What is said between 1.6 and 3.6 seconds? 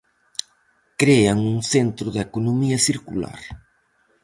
Centro de Economía Circular.